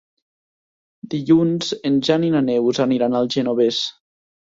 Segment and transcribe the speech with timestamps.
[1.13, 3.83] Dilluns en Jan i na Neus aniran al Genovés.